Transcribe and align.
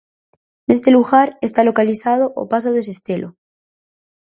Neste 0.69 0.89
lugar 0.97 1.27
está 1.47 1.61
localizado 1.65 2.25
o 2.41 2.43
pazo 2.51 2.69
de 2.75 2.81
Sestelo. 2.87 3.29